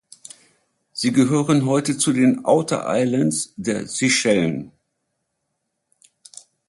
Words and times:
Sie 0.93 1.11
gehören 1.11 1.67
heute 1.67 1.95
zu 1.95 2.11
den 2.11 2.43
Outer 2.43 2.85
Islands 2.91 3.53
der 3.55 3.85
Seychellen. 3.85 4.71